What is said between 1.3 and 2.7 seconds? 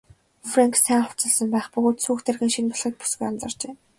байх бөгөөд сүйх тэрэг нь шинэ